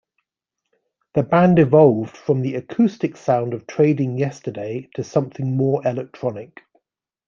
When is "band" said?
1.21-1.59